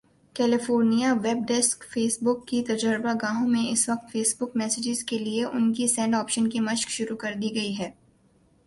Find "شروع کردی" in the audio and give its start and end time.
6.89-7.55